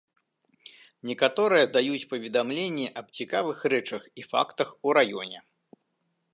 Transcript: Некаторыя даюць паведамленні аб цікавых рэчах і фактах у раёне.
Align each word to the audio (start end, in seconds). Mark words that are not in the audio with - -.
Некаторыя 1.09 1.65
даюць 1.75 2.07
паведамленні 2.15 2.87
аб 3.03 3.07
цікавых 3.19 3.57
рэчах 3.77 4.03
і 4.23 4.29
фактах 4.33 4.67
у 4.89 4.99
раёне. 4.99 5.39